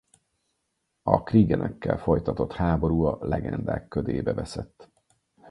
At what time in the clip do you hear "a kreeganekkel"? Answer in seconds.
1.03-1.97